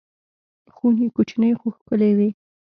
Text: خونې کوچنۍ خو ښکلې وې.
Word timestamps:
خونې 0.73 1.07
کوچنۍ 1.15 1.51
خو 1.59 1.67
ښکلې 1.77 2.11
وې. 2.17 2.29